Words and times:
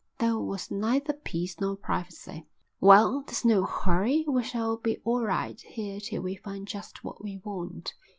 There 0.17 0.39
was 0.39 0.71
neither 0.71 1.13
peace 1.13 1.59
nor 1.59 1.75
privacy. 1.75 2.47
"Well, 2.79 3.21
there's 3.27 3.45
no 3.45 3.61
hurry. 3.65 4.25
We 4.27 4.41
shall 4.41 4.77
be 4.77 4.97
all 5.03 5.21
right 5.23 5.61
here 5.61 5.99
till 5.99 6.23
we 6.23 6.37
find 6.37 6.67
just 6.67 7.03
what 7.03 7.23
we 7.23 7.37
want." 7.43 7.93